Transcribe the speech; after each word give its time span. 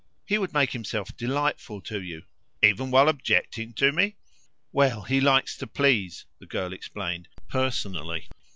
"He 0.25 0.39
would 0.39 0.51
make 0.51 0.71
himself 0.71 1.15
delightful 1.15 1.79
to 1.81 2.01
you." 2.01 2.23
"Even 2.63 2.89
while 2.89 3.07
objecting 3.07 3.71
to 3.73 3.91
me?" 3.91 4.15
"Well, 4.71 5.03
he 5.03 5.21
likes 5.21 5.55
to 5.57 5.67
please," 5.67 6.25
the 6.39 6.47
girl 6.47 6.73
explained 6.73 7.27
"personally. 7.47 8.27